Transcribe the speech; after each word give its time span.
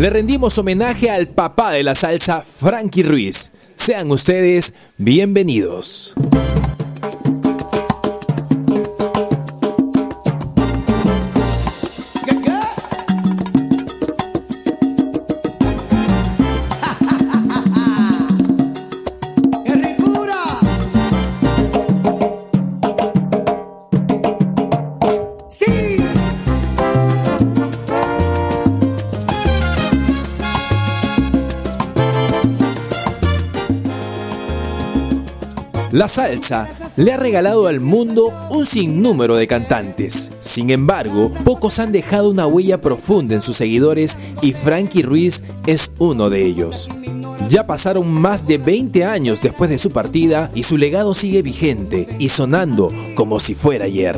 le 0.00 0.08
rendimos 0.08 0.56
homenaje 0.56 1.10
al 1.10 1.28
papá 1.28 1.72
de 1.72 1.82
la 1.82 1.94
salsa, 1.94 2.40
Frankie 2.42 3.02
Ruiz. 3.02 3.52
Sean 3.76 4.10
ustedes 4.10 4.72
bienvenidos. 4.96 6.14
La 36.00 36.08
salsa 36.08 36.66
le 36.96 37.12
ha 37.12 37.18
regalado 37.18 37.66
al 37.66 37.80
mundo 37.80 38.32
un 38.52 38.64
sinnúmero 38.64 39.36
de 39.36 39.46
cantantes. 39.46 40.32
Sin 40.40 40.70
embargo, 40.70 41.30
pocos 41.44 41.78
han 41.78 41.92
dejado 41.92 42.30
una 42.30 42.46
huella 42.46 42.80
profunda 42.80 43.34
en 43.34 43.42
sus 43.42 43.56
seguidores 43.56 44.16
y 44.40 44.54
Frankie 44.54 45.02
Ruiz 45.02 45.44
es 45.66 45.92
uno 45.98 46.30
de 46.30 46.46
ellos. 46.46 46.88
Ya 47.50 47.66
pasaron 47.66 48.10
más 48.10 48.46
de 48.46 48.56
20 48.56 49.04
años 49.04 49.42
después 49.42 49.68
de 49.68 49.78
su 49.78 49.90
partida 49.90 50.50
y 50.54 50.62
su 50.62 50.78
legado 50.78 51.12
sigue 51.12 51.42
vigente 51.42 52.08
y 52.18 52.28
sonando 52.28 52.90
como 53.14 53.38
si 53.38 53.54
fuera 53.54 53.84
ayer. 53.84 54.16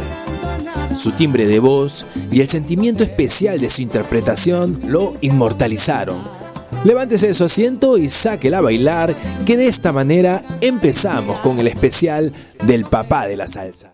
Su 0.95 1.11
timbre 1.11 1.47
de 1.47 1.59
voz 1.59 2.07
y 2.31 2.43
el 2.43 2.47
sentimiento 2.47 3.03
especial 3.03 3.59
de 3.59 3.69
su 3.69 3.83
interpretación 3.83 4.81
lo 4.87 5.15
inmortalizaron 5.21 6.42
Levántese 6.85 7.29
de 7.29 7.35
su 7.35 7.45
asiento 7.45 7.97
y 7.97 8.09
sáquela 8.09 8.59
a 8.59 8.63
bailar, 8.63 9.15
que 9.47 9.57
de 9.57 9.67
esta 9.67 9.93
manera 9.93 10.43
empezamos 10.61 11.39
con 11.41 11.59
el 11.61 11.69
especial 11.69 12.33
del 12.65 12.85
papá 12.85 13.27
de 13.27 13.37
la 13.37 13.47
salsa. 13.47 13.93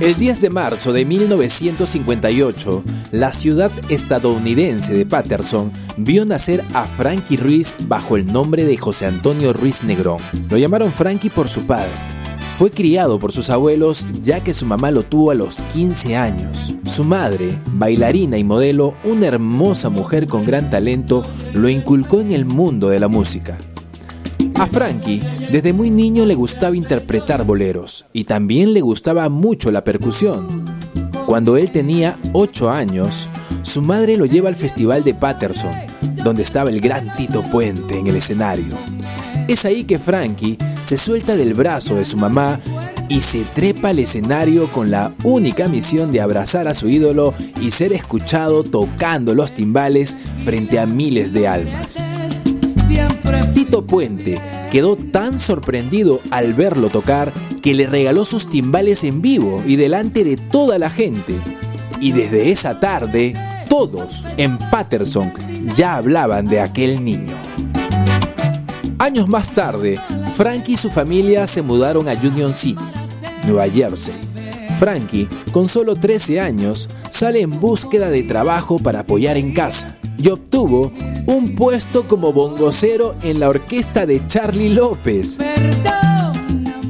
El 0.00 0.16
10 0.16 0.40
de 0.40 0.48
marzo 0.48 0.94
de 0.94 1.04
1958, 1.04 2.82
la 3.12 3.30
ciudad 3.30 3.70
estadounidense 3.90 4.94
de 4.94 5.04
Patterson 5.04 5.70
vio 5.98 6.24
nacer 6.24 6.64
a 6.72 6.86
Frankie 6.86 7.36
Ruiz 7.36 7.76
bajo 7.80 8.16
el 8.16 8.32
nombre 8.32 8.64
de 8.64 8.78
José 8.78 9.04
Antonio 9.04 9.52
Ruiz 9.52 9.84
Negrón. 9.84 10.18
Lo 10.48 10.56
llamaron 10.56 10.90
Frankie 10.90 11.28
por 11.28 11.48
su 11.48 11.66
padre 11.66 11.90
fue 12.58 12.72
criado 12.72 13.20
por 13.20 13.30
sus 13.30 13.50
abuelos 13.50 14.08
ya 14.20 14.42
que 14.42 14.52
su 14.52 14.66
mamá 14.66 14.90
lo 14.90 15.04
tuvo 15.04 15.30
a 15.30 15.36
los 15.36 15.62
15 15.62 16.16
años. 16.16 16.74
Su 16.84 17.04
madre, 17.04 17.56
bailarina 17.74 18.36
y 18.36 18.42
modelo, 18.42 18.94
una 19.04 19.28
hermosa 19.28 19.90
mujer 19.90 20.26
con 20.26 20.44
gran 20.44 20.68
talento, 20.68 21.24
lo 21.54 21.68
inculcó 21.68 22.20
en 22.20 22.32
el 22.32 22.46
mundo 22.46 22.88
de 22.88 22.98
la 22.98 23.06
música. 23.06 23.56
A 24.56 24.66
Frankie, 24.66 25.22
desde 25.52 25.72
muy 25.72 25.88
niño 25.90 26.26
le 26.26 26.34
gustaba 26.34 26.74
interpretar 26.74 27.44
boleros 27.44 28.06
y 28.12 28.24
también 28.24 28.74
le 28.74 28.80
gustaba 28.80 29.28
mucho 29.28 29.70
la 29.70 29.84
percusión. 29.84 30.64
Cuando 31.26 31.56
él 31.56 31.70
tenía 31.70 32.18
8 32.32 32.70
años, 32.70 33.28
su 33.62 33.82
madre 33.82 34.16
lo 34.16 34.26
lleva 34.26 34.48
al 34.48 34.56
Festival 34.56 35.04
de 35.04 35.14
Patterson, 35.14 35.70
donde 36.24 36.42
estaba 36.42 36.70
el 36.70 36.80
gran 36.80 37.14
Tito 37.14 37.44
Puente 37.44 38.00
en 38.00 38.08
el 38.08 38.16
escenario. 38.16 38.74
Es 39.48 39.64
ahí 39.64 39.84
que 39.84 39.98
Frankie 39.98 40.58
se 40.82 40.98
suelta 40.98 41.34
del 41.34 41.54
brazo 41.54 41.94
de 41.94 42.04
su 42.04 42.18
mamá 42.18 42.60
y 43.08 43.22
se 43.22 43.46
trepa 43.46 43.88
al 43.88 43.98
escenario 43.98 44.70
con 44.70 44.90
la 44.90 45.14
única 45.24 45.68
misión 45.68 46.12
de 46.12 46.20
abrazar 46.20 46.68
a 46.68 46.74
su 46.74 46.90
ídolo 46.90 47.32
y 47.62 47.70
ser 47.70 47.94
escuchado 47.94 48.62
tocando 48.62 49.34
los 49.34 49.54
timbales 49.54 50.18
frente 50.44 50.78
a 50.78 50.84
miles 50.84 51.32
de 51.32 51.48
almas. 51.48 52.22
Tito 53.54 53.86
Puente 53.86 54.38
quedó 54.70 54.96
tan 54.96 55.38
sorprendido 55.38 56.20
al 56.30 56.52
verlo 56.52 56.90
tocar 56.90 57.32
que 57.62 57.72
le 57.72 57.86
regaló 57.86 58.26
sus 58.26 58.50
timbales 58.50 59.02
en 59.02 59.22
vivo 59.22 59.62
y 59.66 59.76
delante 59.76 60.24
de 60.24 60.36
toda 60.36 60.78
la 60.78 60.90
gente. 60.90 61.34
Y 62.00 62.12
desde 62.12 62.50
esa 62.50 62.80
tarde, 62.80 63.34
todos 63.70 64.26
en 64.36 64.58
Patterson 64.58 65.32
ya 65.74 65.96
hablaban 65.96 66.48
de 66.48 66.60
aquel 66.60 67.02
niño. 67.02 67.34
Años 69.08 69.26
más 69.26 69.54
tarde, 69.54 69.98
Frankie 70.34 70.74
y 70.74 70.76
su 70.76 70.90
familia 70.90 71.46
se 71.46 71.62
mudaron 71.62 72.10
a 72.10 72.12
Union 72.12 72.52
City, 72.52 72.84
Nueva 73.44 73.66
Jersey. 73.66 74.14
Frankie, 74.78 75.26
con 75.50 75.66
solo 75.66 75.96
13 75.96 76.42
años, 76.42 76.90
sale 77.08 77.40
en 77.40 77.58
búsqueda 77.58 78.10
de 78.10 78.22
trabajo 78.24 78.78
para 78.78 79.00
apoyar 79.00 79.38
en 79.38 79.54
casa 79.54 79.96
y 80.18 80.28
obtuvo 80.28 80.92
un 81.24 81.54
puesto 81.56 82.06
como 82.06 82.34
bongocero 82.34 83.16
en 83.22 83.40
la 83.40 83.48
orquesta 83.48 84.04
de 84.04 84.26
Charlie 84.26 84.74
López. 84.74 85.38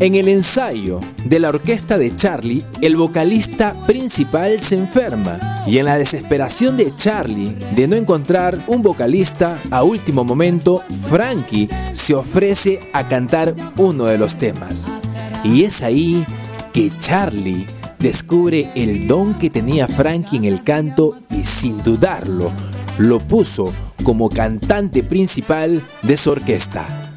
En 0.01 0.15
el 0.15 0.29
ensayo 0.29 1.01
de 1.25 1.41
la 1.41 1.49
orquesta 1.49 1.99
de 1.99 2.15
Charlie, 2.15 2.65
el 2.83 2.97
vocalista 2.97 3.75
principal 3.85 4.61
se 4.61 4.77
enferma 4.77 5.65
y 5.67 5.79
en 5.79 5.87
la 5.87 5.97
desesperación 5.97 6.77
de 6.77 6.95
Charlie 6.95 7.57
de 7.75 7.89
no 7.89 7.97
encontrar 7.97 8.63
un 8.69 8.83
vocalista, 8.83 9.61
a 9.73 9.83
último 9.83 10.23
momento, 10.23 10.85
Frankie 10.89 11.69
se 11.91 12.15
ofrece 12.15 12.79
a 12.93 13.09
cantar 13.09 13.53
uno 13.77 14.05
de 14.05 14.19
los 14.19 14.37
temas. 14.37 14.93
Y 15.43 15.65
es 15.65 15.83
ahí 15.83 16.25
que 16.73 16.93
Charlie 16.97 17.67
descubre 17.99 18.71
el 18.77 19.09
don 19.09 19.35
que 19.35 19.51
tenía 19.51 19.89
Frankie 19.89 20.37
en 20.37 20.45
el 20.45 20.63
canto 20.63 21.19
y 21.33 21.43
sin 21.43 21.83
dudarlo 21.83 22.53
lo 22.99 23.19
puso 23.19 23.73
como 24.05 24.29
cantante 24.29 25.03
principal 25.03 25.83
de 26.03 26.17
su 26.17 26.31
orquesta. 26.31 27.08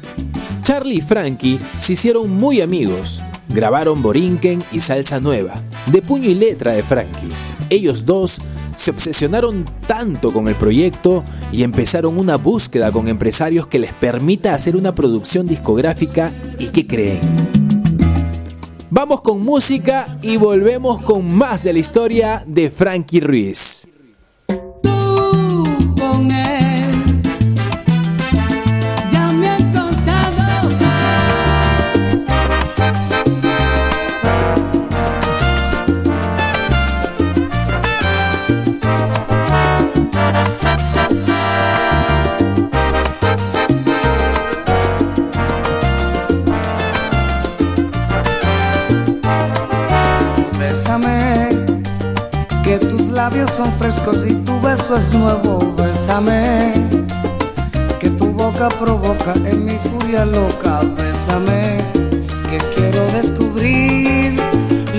Charlie 0.62 0.98
y 0.98 1.00
Frankie 1.00 1.58
se 1.78 1.94
hicieron 1.94 2.30
muy 2.30 2.60
amigos. 2.60 3.22
Grabaron 3.48 4.00
Borinquen 4.02 4.62
y 4.72 4.80
Salsa 4.80 5.20
Nueva, 5.20 5.54
de 5.86 6.02
puño 6.02 6.28
y 6.28 6.34
letra 6.34 6.72
de 6.72 6.82
Frankie. 6.82 7.32
Ellos 7.68 8.06
dos 8.06 8.40
se 8.76 8.90
obsesionaron 8.90 9.64
tanto 9.86 10.32
con 10.32 10.48
el 10.48 10.54
proyecto 10.54 11.24
y 11.52 11.62
empezaron 11.62 12.18
una 12.18 12.36
búsqueda 12.36 12.90
con 12.92 13.08
empresarios 13.08 13.66
que 13.66 13.78
les 13.78 13.92
permita 13.92 14.54
hacer 14.54 14.76
una 14.76 14.94
producción 14.94 15.46
discográfica 15.46 16.32
y 16.58 16.68
que 16.68 16.86
creen. 16.86 17.20
Vamos 18.90 19.22
con 19.22 19.42
música 19.42 20.18
y 20.22 20.36
volvemos 20.36 21.02
con 21.02 21.30
más 21.30 21.64
de 21.64 21.72
la 21.72 21.78
historia 21.78 22.44
de 22.46 22.70
Frankie 22.70 23.20
Ruiz. 23.20 23.91
Son 53.48 53.72
frescos 53.72 54.24
y 54.26 54.34
tu 54.44 54.60
beso 54.60 54.96
es 54.96 55.12
nuevo, 55.14 55.74
bésame. 55.76 56.72
Que 57.98 58.10
tu 58.10 58.26
boca 58.26 58.68
provoca 58.68 59.32
en 59.44 59.64
mi 59.64 59.72
furia 59.72 60.24
loca, 60.24 60.80
bésame. 60.96 61.78
Que 62.48 62.58
quiero 62.74 63.04
descubrir 63.12 64.34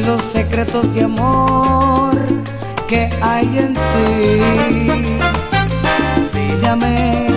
los 0.05 0.21
secretos 0.21 0.93
de 0.93 1.03
amor 1.03 2.15
que 2.87 3.09
hay 3.21 3.47
en 3.57 3.73
ti. 3.73 5.07
Mírame, 6.33 7.27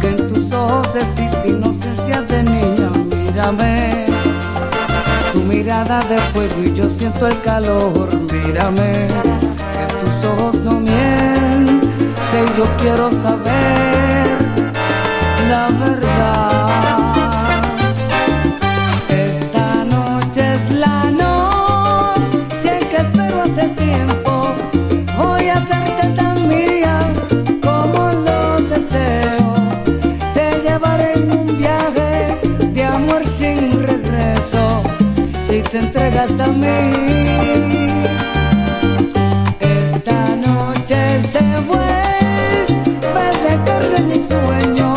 que 0.00 0.08
en 0.08 0.28
tus 0.28 0.52
ojos 0.52 0.96
existe 0.96 1.48
inocencia 1.48 2.20
de 2.22 2.42
niña, 2.42 2.90
mírame. 3.16 4.06
Tu 5.32 5.40
mirada 5.40 6.00
de 6.04 6.18
fuego 6.18 6.62
y 6.64 6.72
yo 6.72 6.88
siento 6.88 7.26
el 7.26 7.40
calor, 7.42 8.08
mírame 8.32 9.53
ojos 10.34 10.56
no 10.64 10.80
mienten, 10.80 12.46
yo 12.56 12.64
quiero 12.80 13.10
saber 13.10 14.26
la 15.50 15.68
verdad. 15.84 16.68
Esta 19.08 19.84
noche 19.84 20.54
es 20.54 20.70
la 20.84 21.10
noche 21.10 22.72
que 22.90 22.96
espero 22.96 23.42
hace 23.42 23.68
tiempo, 23.84 24.32
voy 25.16 25.48
a 25.48 25.54
hacerte 25.54 26.08
tan 26.16 26.48
mía 26.48 26.98
como 27.62 28.00
lo 28.26 28.60
deseo, 28.68 29.52
te 30.34 30.46
llevaré 30.64 31.12
en 31.14 31.30
un 31.30 31.58
viaje 31.58 32.40
de 32.72 32.84
amor 32.84 33.24
sin 33.24 33.82
regreso, 33.86 34.82
si 35.46 35.62
te 35.62 35.78
entregas 35.78 36.40
a 36.40 36.46
mí. 36.48 36.74
Noche 40.84 41.22
se 41.32 41.40
vuelve 41.66 42.66
de 43.42 43.64
carne 43.64 44.00
mi 44.06 44.18
sueño, 44.18 44.93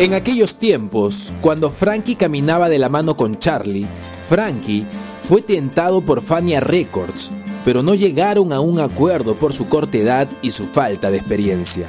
En 0.00 0.14
aquellos 0.14 0.56
tiempos, 0.56 1.34
cuando 1.42 1.70
Frankie 1.70 2.14
caminaba 2.14 2.70
de 2.70 2.78
la 2.78 2.88
mano 2.88 3.18
con 3.18 3.38
Charlie, 3.38 3.86
Frankie 4.30 4.86
fue 5.20 5.42
tentado 5.42 6.00
por 6.00 6.22
Fania 6.22 6.58
Records, 6.58 7.30
pero 7.66 7.82
no 7.82 7.94
llegaron 7.94 8.54
a 8.54 8.60
un 8.60 8.80
acuerdo 8.80 9.34
por 9.34 9.52
su 9.52 9.68
corta 9.68 9.98
edad 9.98 10.26
y 10.40 10.52
su 10.52 10.64
falta 10.64 11.10
de 11.10 11.18
experiencia. 11.18 11.86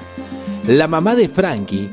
La 0.68 0.89
mamá 0.89 1.15
de 1.15 1.30
Frankie 1.30 1.89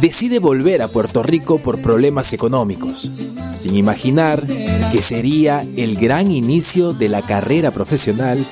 decide 0.00 0.38
volver 0.38 0.80
a 0.80 0.88
Puerto 0.88 1.22
Rico 1.22 1.58
por 1.58 1.82
problemas 1.82 2.32
económicos, 2.32 3.10
sin 3.54 3.76
imaginar 3.76 4.46
que 4.46 5.02
sería 5.02 5.66
el 5.76 5.96
gran 5.96 6.32
inicio 6.32 6.94
de 6.94 7.10
la 7.10 7.20
carrera 7.20 7.72
profesional 7.72 8.42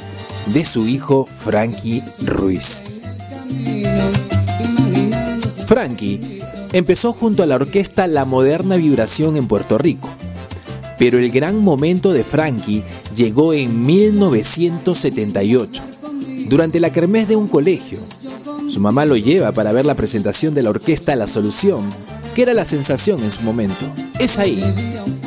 de 0.48 0.64
su 0.66 0.86
hijo 0.86 1.24
Frankie 1.24 2.04
Ruiz. 2.20 2.99
Empezó 6.72 7.12
junto 7.12 7.42
a 7.42 7.46
la 7.46 7.56
orquesta 7.56 8.06
La 8.06 8.24
Moderna 8.24 8.76
Vibración 8.76 9.36
en 9.36 9.48
Puerto 9.48 9.76
Rico, 9.78 10.08
pero 10.98 11.18
el 11.18 11.30
gran 11.30 11.58
momento 11.58 12.12
de 12.12 12.24
Frankie 12.24 12.84
llegó 13.16 13.52
en 13.52 13.84
1978, 13.84 15.82
durante 16.48 16.80
la 16.80 16.90
kermés 16.92 17.28
de 17.28 17.36
un 17.36 17.48
colegio. 17.48 17.98
Su 18.68 18.80
mamá 18.80 19.04
lo 19.04 19.16
lleva 19.16 19.52
para 19.52 19.72
ver 19.72 19.84
la 19.84 19.96
presentación 19.96 20.54
de 20.54 20.62
la 20.62 20.70
orquesta 20.70 21.16
La 21.16 21.26
Solución, 21.26 21.82
que 22.34 22.42
era 22.42 22.54
la 22.54 22.64
sensación 22.64 23.20
en 23.20 23.32
su 23.32 23.42
momento. 23.42 23.90
Es 24.20 24.38
ahí 24.38 24.62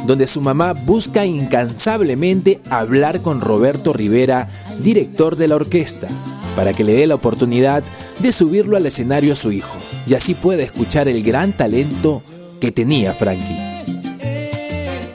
donde 0.08 0.28
su 0.28 0.40
mamá 0.42 0.74
busca 0.74 1.26
incansablemente 1.26 2.62
hablar 2.70 3.22
con 3.22 3.42
Roberto 3.42 3.92
Rivera, 3.92 4.50
director 4.80 5.36
de 5.36 5.50
la 5.50 5.56
orquesta, 5.56 6.08
para 6.56 6.74
que 6.74 6.84
le 6.84 6.94
dé 6.94 7.08
la 7.08 7.16
oportunidad 7.16 7.84
de 8.20 8.32
subirlo 8.32 8.78
al 8.78 8.86
escenario 8.86 9.34
a 9.34 9.36
su 9.36 9.52
hijo 9.52 9.76
y 10.08 10.14
así 10.14 10.34
pueda 10.36 10.64
escuchar 10.64 11.08
el 11.08 11.24
gran 11.24 11.54
talento 11.54 12.22
que 12.60 12.72
tenía 12.72 13.14
Frankie. 13.14 13.74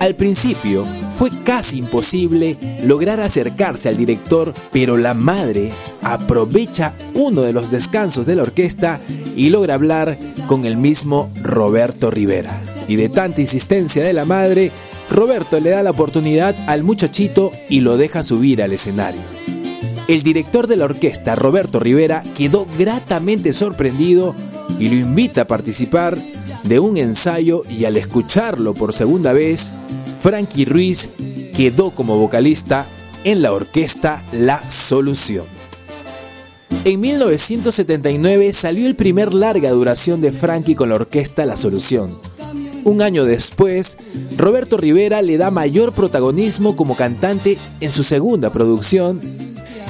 Al 0.01 0.15
principio 0.15 0.85
fue 1.15 1.31
casi 1.45 1.79
imposible 1.79 2.57
lograr 2.85 3.21
acercarse 3.21 3.89
al 3.89 3.97
director, 3.97 4.55
pero 4.73 4.97
la 4.97 5.15
madre 5.15 5.71
aprovecha 6.03 6.95
uno 7.15 7.43
de 7.43 7.53
los 7.53 7.71
descansos 7.71 8.27
de 8.27 8.37
la 8.37 8.45
orquesta 8.45 9.01
y 9.37 9.51
logra 9.51 9.75
hablar 9.75 10.17
con 10.47 10.65
el 10.65 10.77
mismo 10.77 11.31
Roberto 11.43 12.11
Rivera. 12.11 12.59
Y 12.87 12.97
de 12.97 13.09
tanta 13.09 13.41
insistencia 13.41 14.03
de 14.03 14.13
la 14.13 14.25
madre, 14.25 14.71
Roberto 15.11 15.61
le 15.61 15.71
da 15.71 15.83
la 15.83 15.91
oportunidad 15.91 16.55
al 16.69 16.85
muchachito 16.85 17.51
y 17.69 17.81
lo 17.81 17.97
deja 17.97 18.23
subir 18.23 18.63
al 18.63 18.73
escenario. 18.73 19.21
El 20.07 20.23
director 20.23 20.69
de 20.69 20.77
la 20.77 20.87
orquesta, 20.87 21.37
Roberto 21.37 21.81
Rivera, 21.81 22.23
quedó 22.35 22.67
gratamente 22.79 23.53
sorprendido 23.53 24.35
y 24.79 24.89
lo 24.89 24.97
invita 24.97 25.43
a 25.43 25.47
participar 25.47 26.19
de 26.65 26.79
un 26.79 26.97
ensayo 26.97 27.63
y 27.69 27.85
al 27.85 27.97
escucharlo 27.97 28.75
por 28.75 28.93
segunda 28.93 29.33
vez, 29.33 29.73
Frankie 30.21 30.65
Ruiz 30.65 31.11
quedó 31.55 31.91
como 31.91 32.19
vocalista 32.19 32.87
en 33.25 33.43
la 33.43 33.53
orquesta 33.53 34.23
La 34.33 34.61
Solución. 34.71 35.45
En 36.85 37.01
1979 37.01 38.53
salió 38.53 38.87
el 38.87 38.95
primer 38.95 39.35
larga 39.35 39.71
duración 39.71 40.21
de 40.21 40.33
Frankie 40.33 40.75
con 40.75 40.91
la 40.91 40.97
orquesta 40.97 41.45
La 41.47 41.57
Solución. 41.57 42.17
Un 42.85 43.03
año 43.03 43.25
después, 43.25 43.99
Roberto 44.37 44.77
Rivera 44.77 45.21
le 45.21 45.37
da 45.37 45.51
mayor 45.51 45.93
protagonismo 45.93 46.77
como 46.77 46.97
cantante 46.97 47.59
en 47.81 47.91
su 47.91 48.03
segunda 48.03 48.51
producción 48.51 49.21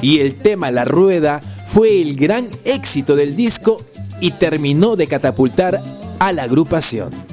y 0.01 0.19
el 0.19 0.35
tema 0.35 0.71
La 0.71 0.85
Rueda 0.85 1.41
fue 1.65 2.01
el 2.01 2.15
gran 2.15 2.47
éxito 2.65 3.15
del 3.15 3.35
disco 3.35 3.81
y 4.21 4.31
terminó 4.31 4.95
de 4.95 5.07
catapultar 5.07 5.81
a 6.19 6.31
la 6.31 6.43
agrupación. 6.43 7.28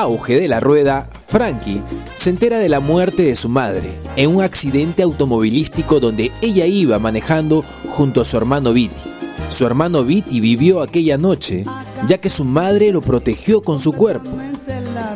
Auge 0.00 0.40
de 0.40 0.48
la 0.48 0.60
rueda, 0.60 1.08
Frankie 1.28 1.82
se 2.16 2.30
entera 2.30 2.58
de 2.58 2.68
la 2.68 2.80
muerte 2.80 3.22
de 3.22 3.36
su 3.36 3.48
madre 3.48 3.92
en 4.16 4.34
un 4.34 4.42
accidente 4.42 5.02
automovilístico 5.02 6.00
donde 6.00 6.32
ella 6.40 6.66
iba 6.66 6.98
manejando 6.98 7.64
junto 7.88 8.20
a 8.20 8.24
su 8.24 8.36
hermano 8.36 8.72
Viti. 8.72 9.00
Su 9.50 9.66
hermano 9.66 10.04
Viti 10.04 10.40
vivió 10.40 10.80
aquella 10.80 11.18
noche 11.18 11.64
ya 12.06 12.18
que 12.18 12.30
su 12.30 12.44
madre 12.44 12.92
lo 12.92 13.02
protegió 13.02 13.62
con 13.62 13.78
su 13.80 13.92
cuerpo. 13.92 14.30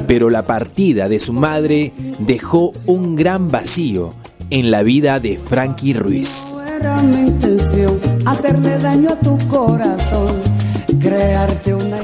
Pero 0.07 0.29
la 0.29 0.45
partida 0.45 1.09
de 1.09 1.19
su 1.19 1.33
madre 1.33 1.93
dejó 2.19 2.73
un 2.87 3.17
gran 3.17 3.51
vacío 3.51 4.13
en 4.51 4.71
la 4.71 4.83
vida 4.83 5.19
de 5.19 5.39
Frankie 5.39 5.95
Ruiz. 5.95 6.63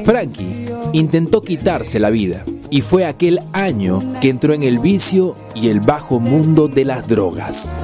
Frankie 0.03 0.60
intentó 0.93 1.41
quitarse 1.41 1.99
la 1.99 2.09
vida 2.09 2.45
y 2.69 2.81
fue 2.81 3.05
aquel 3.05 3.39
año 3.53 4.01
que 4.21 4.29
entró 4.29 4.53
en 4.53 4.63
el 4.63 4.79
vicio 4.79 5.35
y 5.55 5.69
el 5.69 5.79
bajo 5.79 6.19
mundo 6.19 6.67
de 6.67 6.85
las 6.85 7.07
drogas. 7.07 7.79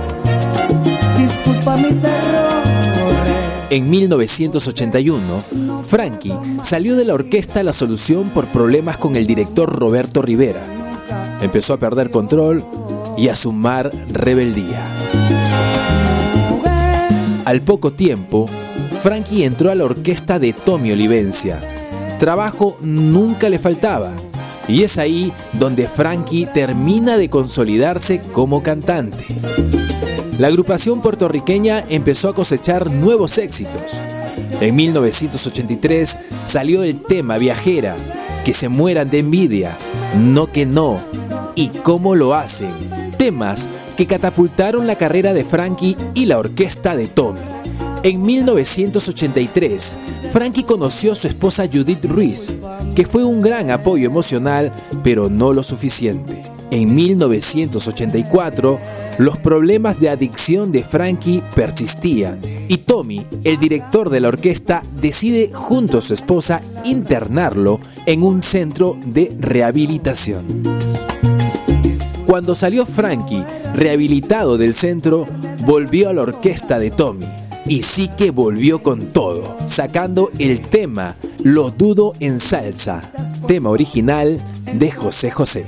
En 3.70 3.90
1981, 3.90 5.44
Frankie 5.86 6.34
salió 6.62 6.96
de 6.96 7.06
la 7.06 7.14
orquesta 7.14 7.64
La 7.64 7.74
Solución 7.74 8.30
por 8.30 8.48
problemas 8.48 8.98
con 8.98 9.16
el 9.16 9.28
director 9.28 9.70
Roberto 9.70 10.22
Rivera. 10.22 10.64
Empezó 11.42 11.74
a 11.74 11.78
perder 11.78 12.10
control 12.10 12.64
y 13.18 13.28
a 13.28 13.36
sumar 13.36 13.92
rebeldía. 14.12 14.82
Al 17.46 17.62
poco 17.62 17.92
tiempo, 17.92 18.48
Frankie 19.02 19.44
entró 19.44 19.72
a 19.72 19.76
la 19.76 19.86
orquesta 19.86 20.40
de 20.40 20.54
Tommy 20.54 20.92
Olivencia, 20.92 21.60
Trabajo 22.20 22.78
nunca 22.82 23.50
le 23.50 23.60
faltaba. 23.60 24.12
Y 24.68 24.84
es 24.84 24.98
ahí 24.98 25.32
donde 25.54 25.88
Frankie 25.88 26.46
termina 26.46 27.18
de 27.18 27.30
consolidarse 27.30 28.22
como 28.34 28.64
cantante. 28.64 29.26
La 30.40 30.48
agrupación 30.48 31.02
puertorriqueña 31.02 31.84
empezó 31.90 32.30
a 32.30 32.36
cosechar 32.36 32.92
nuevos 32.92 33.38
éxitos. 33.38 34.00
En 34.60 34.76
1983 34.76 36.20
salió 36.46 36.84
el 36.84 37.02
tema 37.02 37.38
Viajera, 37.38 37.96
Que 38.44 38.54
se 38.54 38.70
mueran 38.70 39.10
de 39.10 39.20
envidia, 39.20 39.78
No 40.16 40.48
que 40.48 40.66
no, 40.66 41.00
y 41.56 41.70
Cómo 41.70 42.16
lo 42.16 42.36
hacen, 42.36 42.72
temas 43.18 43.70
que 43.96 44.06
catapultaron 44.06 44.86
la 44.86 44.96
carrera 44.96 45.34
de 45.34 45.44
Frankie 45.44 45.98
y 46.14 46.28
la 46.28 46.38
orquesta 46.38 46.96
de 46.96 47.08
Tommy. 47.08 47.57
En 48.04 48.24
1983, 48.24 49.98
Frankie 50.32 50.64
conoció 50.64 51.14
a 51.14 51.16
su 51.16 51.28
esposa 51.28 51.66
Judith 51.72 52.06
Ruiz, 52.06 52.54
que 52.96 53.06
fue 53.06 53.24
un 53.24 53.42
gran 53.42 53.72
apoyo 53.72 54.08
emocional, 54.08 54.72
pero 55.04 55.30
no 55.30 55.52
lo 55.52 55.64
suficiente. 55.64 56.44
En 56.70 56.96
1984, 56.96 58.80
los 59.18 59.38
problemas 59.38 60.00
de 60.00 60.10
adicción 60.10 60.72
de 60.72 60.84
Frankie 60.84 61.42
persistían 61.56 62.40
y 62.68 62.78
Tommy, 62.78 63.26
el 63.44 63.58
director 63.58 64.10
de 64.10 64.20
la 64.20 64.28
orquesta, 64.28 64.84
decide 65.02 65.52
junto 65.54 65.98
a 65.98 66.02
su 66.02 66.14
esposa 66.14 66.62
internarlo 66.86 67.80
en 68.06 68.22
un 68.22 68.42
centro 68.42 68.98
de 69.06 69.36
rehabilitación. 69.40 70.46
Cuando 72.26 72.54
salió 72.56 72.86
Frankie, 72.86 73.44
rehabilitado 73.74 74.58
del 74.58 74.76
centro, 74.76 75.26
volvió 75.66 76.10
a 76.10 76.14
la 76.14 76.24
orquesta 76.24 76.78
de 76.80 76.92
Tommy 76.92 77.47
y 77.68 77.82
sí 77.82 78.10
que 78.18 78.32
volvió 78.32 78.82
con 78.82 79.08
todo, 79.08 79.58
sacando 79.66 80.30
el 80.40 80.62
tema 80.62 81.16
Lo 81.44 81.72
dudo 81.72 82.14
en 82.20 82.40
salsa, 82.40 83.10
tema 83.48 83.70
original 83.70 84.42
de 84.74 84.92
José 84.92 85.32
José. 85.32 85.66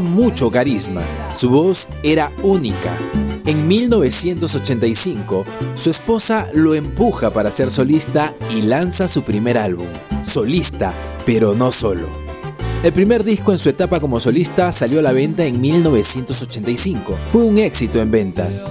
Mucho 0.00 0.50
carisma. 0.50 1.02
Su 1.30 1.50
voz 1.50 1.88
era 2.02 2.32
única. 2.42 2.96
En 3.46 3.68
1985, 3.68 5.44
su 5.74 5.90
esposa 5.90 6.48
lo 6.54 6.74
empuja 6.74 7.30
para 7.30 7.50
ser 7.50 7.70
solista 7.70 8.34
y 8.50 8.62
lanza 8.62 9.06
su 9.06 9.22
primer 9.22 9.58
álbum, 9.58 9.86
solista, 10.22 10.94
pero 11.26 11.54
no 11.54 11.72
solo. 11.72 12.08
El 12.84 12.92
primer 12.92 13.22
disco 13.24 13.52
en 13.52 13.58
su 13.58 13.68
etapa 13.68 14.00
como 14.00 14.18
solista 14.18 14.72
salió 14.72 15.00
a 15.00 15.02
la 15.02 15.12
venta 15.12 15.44
en 15.44 15.60
1985. 15.60 17.18
Fue 17.28 17.42
un 17.42 17.58
éxito 17.58 18.00
en 18.00 18.10
ventas. 18.10 18.64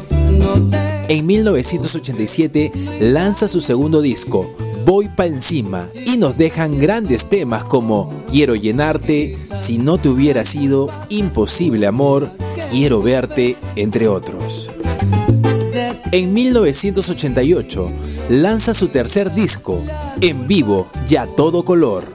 En 1.07 1.25
1987 1.25 2.71
lanza 2.99 3.47
su 3.47 3.61
segundo 3.61 4.01
disco, 4.01 4.55
Voy 4.85 5.07
pa' 5.07 5.27
encima 5.27 5.87
y 6.05 6.17
nos 6.17 6.37
dejan 6.37 6.77
grandes 6.79 7.29
temas 7.29 7.63
como 7.63 8.23
Quiero 8.29 8.55
llenarte, 8.55 9.37
Si 9.55 9.77
no 9.77 9.97
te 9.97 10.09
hubiera 10.09 10.43
sido, 10.43 10.89
Imposible 11.09 11.87
amor, 11.87 12.29
Quiero 12.71 13.01
verte, 13.01 13.57
entre 13.75 14.07
otros. 14.07 14.71
En 16.11 16.33
1988 16.33 17.91
lanza 18.29 18.73
su 18.73 18.89
tercer 18.89 19.33
disco, 19.33 19.81
En 20.21 20.47
vivo, 20.47 20.87
ya 21.07 21.27
todo 21.27 21.63
color. 21.63 22.11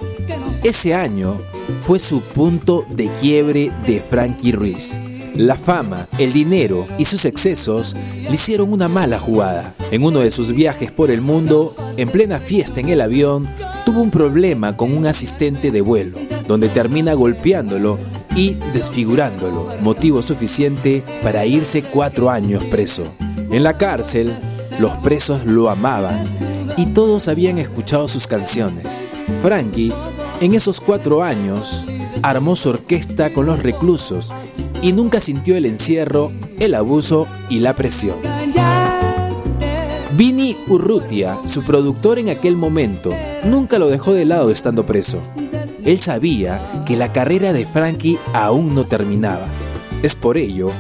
Ese 0.63 0.95
año 0.95 1.39
fue 1.81 1.99
su 1.99 2.21
punto 2.21 2.85
de 2.91 3.11
quiebre 3.13 3.73
de 3.87 4.01
Frankie 4.01 4.53
Ruiz. 4.53 4.99
La 5.39 5.55
fama, 5.55 6.09
el 6.19 6.33
dinero 6.33 6.89
y 6.99 7.05
sus 7.05 7.25
excesos 7.25 7.95
le 8.25 8.35
hicieron 8.35 8.73
una 8.73 8.89
mala 8.89 9.21
jugada. 9.21 9.73
En 9.93 10.03
uno 10.03 10.19
de 10.19 10.33
sus 10.33 10.53
viajes 10.53 10.91
por 10.91 11.13
el 11.13 11.21
mundo, 11.21 11.77
en 11.97 12.11
plena 12.11 12.41
fiesta 12.41 12.81
en 12.81 12.89
el 12.89 13.01
avión, 13.01 13.49
tuvo 13.87 14.01
un 14.01 14.11
problema 14.11 14.77
con 14.77 14.93
un 14.93 15.07
asistente 15.07 15.71
de 15.71 15.81
vuelo, 15.81 16.19
donde 16.49 16.69
termina 16.69 17.15
golpeándolo 17.15 18.01
y 18.35 18.57
desfigurándolo, 18.73 19.69
motivo 19.81 20.23
suficiente 20.23 21.05
para 21.23 21.47
irse 21.47 21.85
cuatro 21.85 22.31
años 22.31 22.65
preso. 22.65 23.05
En 23.53 23.63
la 23.63 23.79
cárcel, 23.79 24.37
los 24.81 24.99
presos 24.99 25.47
lo 25.47 25.71
amaban 25.71 26.21
y 26.77 26.87
todos 26.87 27.29
habían 27.29 27.59
escuchado 27.59 28.09
sus 28.09 28.27
canciones. 28.27 29.09
Frankie, 29.41 29.93
en 30.41 30.57
esos 30.57 30.81
cuatro 30.81 31.23
años, 31.23 31.85
armó 32.23 32.57
su 32.57 32.71
orquesta 32.71 33.33
con 33.33 33.47
los 33.47 33.63
reclusos 33.63 34.35
y 34.83 34.93
nunca 34.93 35.21
sintió 35.21 35.57
el 35.57 35.67
encierro, 35.67 36.33
el 36.61 36.75
abuso 36.75 37.27
y 37.49 37.61
la 37.61 37.75
presión. 37.75 38.17
Vini 40.17 40.57
Urrutia, 40.67 41.39
su 41.47 41.63
productor 41.63 42.19
en 42.19 42.29
aquel 42.29 42.57
momento, 42.57 43.15
nunca 43.45 43.79
lo 43.79 43.89
dejó 43.89 44.13
de 44.13 44.25
lado 44.25 44.51
estando 44.51 44.85
preso. 44.85 45.23
Él 45.85 45.99
sabía 45.99 46.61
que 46.85 46.97
la 46.97 47.13
carrera 47.13 47.53
de 47.53 47.67
Frankie 47.67 48.19
aún 48.35 48.75
no 48.75 48.85
terminaba. 48.85 49.47
Es 50.03 50.17
por 50.17 50.37
ello 50.37 50.71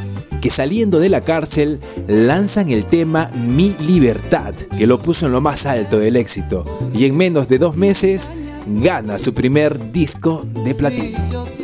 que 0.41 0.51
saliendo 0.51 0.99
de 0.99 1.09
la 1.09 1.21
cárcel 1.21 1.81
lanzan 2.07 2.69
el 2.69 2.85
tema 2.85 3.31
Mi 3.35 3.75
Libertad, 3.81 4.55
que 4.77 4.87
lo 4.87 5.01
puso 5.01 5.27
en 5.27 5.33
lo 5.33 5.41
más 5.41 5.67
alto 5.67 5.99
del 5.99 6.17
éxito, 6.17 6.65
y 6.95 7.05
en 7.05 7.17
menos 7.17 7.49
de 7.49 7.59
dos 7.59 7.77
meses 7.77 8.31
gana 8.67 9.19
su 9.19 9.35
primer 9.35 9.93
disco 9.93 10.45
de 10.65 10.75
platino. 10.75 11.58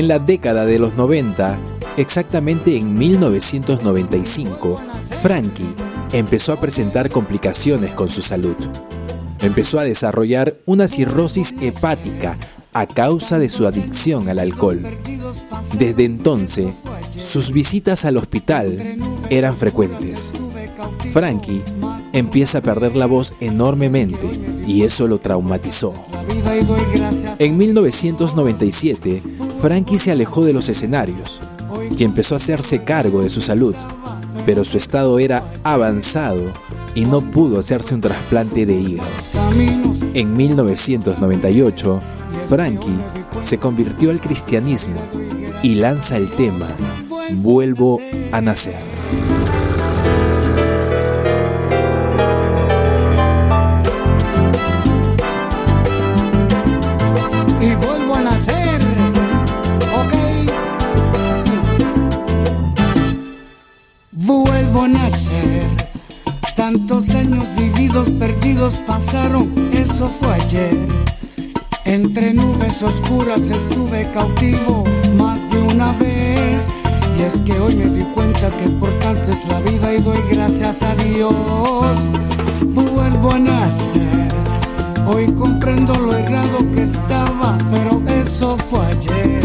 En 0.00 0.08
la 0.08 0.18
década 0.18 0.64
de 0.64 0.78
los 0.78 0.94
90, 0.94 1.58
exactamente 1.98 2.74
en 2.74 2.96
1995, 2.96 4.80
Frankie 5.20 5.68
empezó 6.14 6.54
a 6.54 6.58
presentar 6.58 7.10
complicaciones 7.10 7.92
con 7.92 8.08
su 8.08 8.22
salud. 8.22 8.56
Empezó 9.42 9.78
a 9.78 9.84
desarrollar 9.84 10.56
una 10.64 10.88
cirrosis 10.88 11.54
hepática 11.60 12.38
a 12.72 12.86
causa 12.86 13.38
de 13.38 13.50
su 13.50 13.66
adicción 13.66 14.30
al 14.30 14.38
alcohol. 14.38 14.80
Desde 15.74 16.06
entonces, 16.06 16.72
sus 17.14 17.52
visitas 17.52 18.06
al 18.06 18.16
hospital 18.16 18.96
eran 19.28 19.54
frecuentes. 19.54 20.32
Frankie 21.12 21.62
empieza 22.12 22.58
a 22.58 22.62
perder 22.62 22.96
la 22.96 23.06
voz 23.06 23.34
enormemente 23.40 24.26
y 24.66 24.82
eso 24.82 25.08
lo 25.08 25.18
traumatizó. 25.18 25.94
En 27.38 27.56
1997, 27.56 29.22
Frankie 29.60 29.98
se 29.98 30.12
alejó 30.12 30.44
de 30.44 30.52
los 30.52 30.68
escenarios 30.68 31.40
y 31.96 32.04
empezó 32.04 32.34
a 32.34 32.36
hacerse 32.36 32.84
cargo 32.84 33.22
de 33.22 33.28
su 33.28 33.40
salud, 33.40 33.74
pero 34.46 34.64
su 34.64 34.78
estado 34.78 35.18
era 35.18 35.44
avanzado 35.64 36.42
y 36.94 37.04
no 37.04 37.20
pudo 37.30 37.58
hacerse 37.58 37.94
un 37.94 38.00
trasplante 38.00 38.66
de 38.66 38.74
hígado. 38.74 39.10
En 40.14 40.36
1998, 40.36 42.00
Frankie 42.48 42.98
se 43.40 43.58
convirtió 43.58 44.10
al 44.10 44.20
cristianismo 44.20 45.00
y 45.62 45.76
lanza 45.76 46.16
el 46.16 46.30
tema 46.30 46.66
Vuelvo 47.32 48.00
a 48.32 48.40
nacer. 48.40 48.74
Vividos, 68.00 68.10
perdidos 68.10 68.74
pasaron, 68.86 69.52
eso 69.72 70.06
fue 70.06 70.34
ayer. 70.34 70.76
Entre 71.84 72.32
nubes 72.32 72.82
oscuras 72.82 73.50
estuve 73.50 74.08
cautivo 74.12 74.84
más 75.16 75.50
de 75.50 75.60
una 75.62 75.92
vez. 75.94 76.68
Y 77.18 77.22
es 77.22 77.40
que 77.40 77.58
hoy 77.58 77.74
me 77.76 77.86
di 77.86 78.04
cuenta 78.14 78.50
que 78.56 78.64
importante 78.64 79.32
es 79.32 79.46
la 79.48 79.60
vida 79.60 79.92
y 79.94 80.02
doy 80.02 80.18
gracias 80.30 80.82
a 80.82 80.94
Dios. 80.94 82.08
Vuelvo 82.64 83.32
a 83.32 83.38
nacer. 83.38 84.28
Hoy 85.06 85.26
comprendo 85.32 85.92
lo 85.94 86.16
errado 86.16 86.58
que 86.74 86.82
estaba, 86.82 87.58
pero 87.70 88.02
eso 88.22 88.56
fue 88.56 88.86
ayer. 88.86 89.40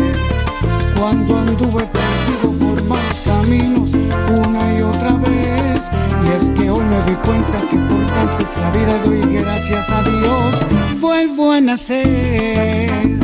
Cuando 0.97 1.37
anduve 1.37 1.85
perdido 1.85 2.44
más 2.87 3.23
caminos, 3.25 3.93
una 4.29 4.77
y 4.77 4.81
otra 4.81 5.13
vez. 5.13 5.91
Y 6.25 6.35
es 6.35 6.51
que 6.51 6.69
hoy 6.69 6.83
me 6.83 6.97
doy 6.97 7.15
cuenta 7.25 7.57
que 7.69 7.75
importante 7.75 8.43
es 8.43 8.57
la 8.57 8.71
vida, 8.71 8.99
doy 9.03 9.21
gracias 9.39 9.89
a 9.89 10.01
Dios, 10.01 10.65
vuelvo 10.99 11.51
a 11.51 11.61
nacer. 11.61 13.14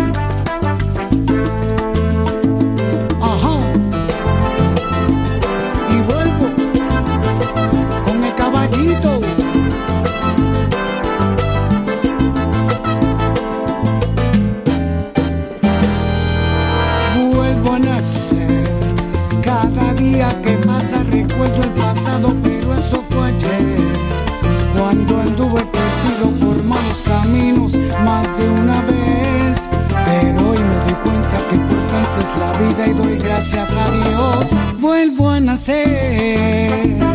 Es 32.20 32.38
la 32.38 32.52
vida 32.54 32.88
y 32.88 32.94
doy 32.94 33.18
gracias 33.18 33.76
a 33.76 33.92
Dios. 33.92 34.56
Vuelvo 34.80 35.30
a 35.30 35.40
nacer. 35.40 37.11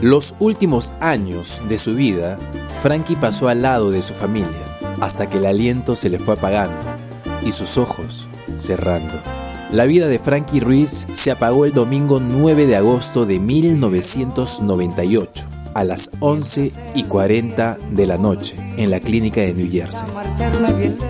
Los 0.00 0.36
últimos 0.38 0.92
años 1.00 1.62
de 1.68 1.78
su 1.78 1.96
vida, 1.96 2.38
Frankie 2.80 3.16
pasó 3.16 3.48
al 3.48 3.62
lado 3.62 3.90
de 3.90 4.02
su 4.02 4.14
familia, 4.14 4.46
hasta 5.00 5.28
que 5.28 5.38
el 5.38 5.46
aliento 5.46 5.96
se 5.96 6.10
le 6.10 6.20
fue 6.20 6.34
apagando 6.34 6.78
y 7.42 7.50
sus 7.50 7.76
ojos 7.76 8.28
cerrando. 8.56 9.20
La 9.72 9.86
vida 9.86 10.06
de 10.06 10.20
Frankie 10.20 10.60
Ruiz 10.60 11.08
se 11.10 11.32
apagó 11.32 11.64
el 11.64 11.72
domingo 11.72 12.20
9 12.20 12.66
de 12.66 12.76
agosto 12.76 13.26
de 13.26 13.40
1998 13.40 15.57
a 15.74 15.84
las 15.84 16.10
11 16.20 16.72
y 16.94 17.04
40 17.04 17.78
de 17.90 18.06
la 18.06 18.16
noche 18.16 18.56
en 18.76 18.90
la 18.90 19.00
clínica 19.00 19.40
de 19.40 19.54
New 19.54 19.70
Jersey. 19.70 20.08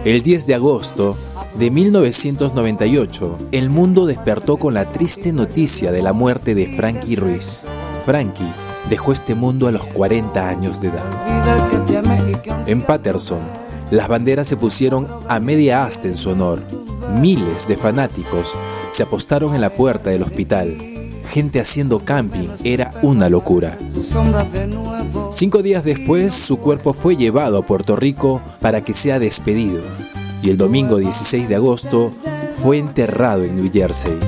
El 0.05 0.23
10 0.23 0.47
de 0.47 0.55
agosto 0.55 1.16
de 1.59 1.71
1998, 1.71 3.38
el 3.53 3.71
mundo 3.71 4.07
despertó 4.07 4.57
con 4.57 4.75
la 4.75 4.90
triste 4.90 5.33
noticia 5.33 5.92
de 5.92 6.03
la 6.03 6.12
muerte 6.12 6.55
de 6.55 6.77
Frankie 6.77 7.16
Ruiz. 7.16 7.64
Frankie 8.05 8.49
dejó 8.88 9.12
este 9.12 9.35
mundo 9.35 9.68
a 9.68 9.73
los 9.73 9.87
40 9.87 10.49
años 10.49 10.81
de 10.81 10.88
edad. 10.88 11.05
En 12.66 12.83
Patterson, 12.83 13.42
las 13.90 14.09
banderas 14.09 14.47
se 14.49 14.57
pusieron 14.57 15.09
a 15.29 15.40
media 15.40 15.83
asta 15.83 16.09
en 16.09 16.16
su 16.16 16.31
honor. 16.31 16.62
Miles 17.21 17.68
de 17.68 17.77
fanáticos 17.77 18.55
se 18.90 19.03
apostaron 19.03 19.55
en 19.55 19.61
la 19.61 19.71
puerta 19.71 20.11
del 20.11 20.23
hospital. 20.23 20.98
Gente 21.31 21.61
haciendo 21.61 22.05
camping 22.05 22.49
era 22.64 22.93
una 23.03 23.29
locura. 23.29 23.77
Cinco 25.31 25.62
días 25.62 25.85
después, 25.85 26.33
su 26.33 26.57
cuerpo 26.57 26.95
fue 26.95 27.17
llevado 27.17 27.59
a 27.59 27.67
Puerto 27.67 27.97
Rico 27.97 28.41
para 28.61 28.81
que 28.81 28.95
sea 28.95 29.19
despedido. 29.19 29.83
Y 30.43 30.51
el 30.51 30.57
domingo 30.57 30.97
16 30.97 31.49
de 31.49 31.57
agosto 31.57 32.12
fue 32.62 32.79
enterrado 32.79 33.45
en 33.45 33.57
New 33.57 33.71
Jersey. 33.71 34.19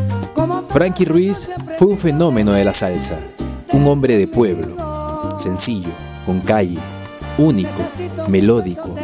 Frankie 0.69 1.07
Ruiz 1.07 1.51
fue 1.79 1.89
un 1.89 1.99
fenómeno 1.99 2.53
de 2.53 2.65
la 2.65 2.73
salsa. 2.73 3.19
Un 3.73 3.87
hombre 3.87 4.19
de 4.19 4.29
pueblo, 4.29 5.33
sencillo, 5.37 5.91
con 6.27 6.41
calle, 6.41 6.79
único, 7.39 7.83
melódico, 8.29 8.95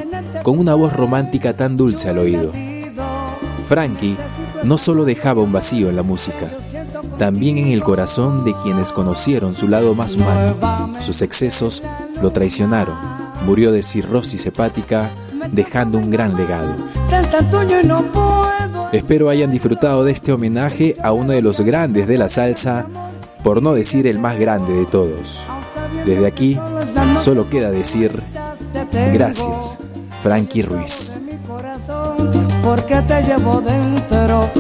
con 0.42 0.59
una 0.59 0.74
voz 0.74 0.92
romántica 0.92 1.56
tan 1.56 1.76
dulce 1.76 2.11
al 2.11 2.18
oído. 2.18 2.52
Frankie 3.66 4.16
no 4.64 4.76
solo 4.78 5.04
dejaba 5.04 5.42
un 5.42 5.52
vacío 5.52 5.88
en 5.88 5.96
la 5.96 6.02
música, 6.02 6.48
también 7.18 7.59
en 7.59 7.68
el 7.68 7.83
corazón 7.83 8.44
de 8.44 8.55
quienes 8.62 8.92
conocieron 8.92 9.55
su 9.55 9.68
lado 9.68 9.94
más 9.94 10.16
humano. 10.16 10.57
Sus 11.00 11.22
excesos 11.22 11.83
lo 12.22 12.31
traicionaron. 12.31 12.96
Murió 13.44 13.72
de 13.72 13.83
cirrosis 13.83 14.46
hepática, 14.46 15.11
dejando 15.52 15.98
un 15.98 16.11
gran 16.11 16.37
legado. 16.37 16.74
Espero 18.92 19.29
hayan 19.29 19.50
disfrutado 19.50 20.05
de 20.05 20.12
este 20.12 20.33
homenaje 20.33 20.96
a 21.02 21.12
uno 21.12 21.33
de 21.33 21.42
los 21.42 21.61
grandes 21.61 22.07
de 22.07 22.18
la 22.18 22.29
salsa, 22.29 22.87
por 23.42 23.62
no 23.62 23.74
decir 23.74 24.07
el 24.07 24.18
más 24.18 24.38
grande 24.38 24.74
de 24.74 24.87
todos. 24.87 25.44
Desde 26.05 26.26
aquí, 26.26 26.59
solo 27.20 27.48
queda 27.48 27.70
decir 27.70 28.22
gracias, 29.12 29.79
Frankie 30.22 30.62
Ruiz. 30.62 31.18
Porque 32.64 32.96
te 33.02 33.22
llevo 33.22 33.61
dentro 33.61 34.50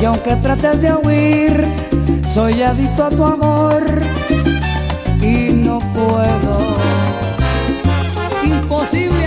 y 0.00 0.04
aunque 0.04 0.36
trates 0.36 0.82
de 0.82 0.94
huir, 0.94 1.64
soy 2.32 2.62
adicto 2.62 3.04
a 3.04 3.10
tu 3.10 3.24
amor 3.24 3.82
y 5.20 5.52
no 5.52 5.78
puedo. 5.78 6.56
Imposible 8.42 9.23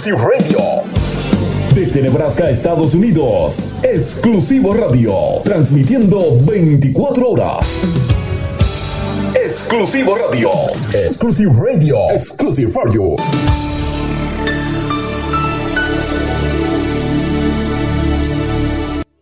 Exclusive 0.00 0.26
Radio. 0.26 0.60
Desde 1.74 2.00
Nebraska, 2.00 2.48
Estados 2.48 2.94
Unidos, 2.94 3.68
Exclusivo 3.82 4.72
Radio, 4.72 5.42
transmitiendo 5.44 6.38
24 6.40 7.28
horas. 7.28 7.82
Exclusivo 9.34 10.14
Radio. 10.14 10.48
Exclusive 10.94 11.52
Radio. 11.52 12.10
Exclusive 12.12 12.70
for 12.70 12.90
you. 12.94 13.14